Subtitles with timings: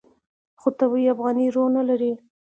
[0.59, 2.11] خو طبیعي افغاني روح نه لري.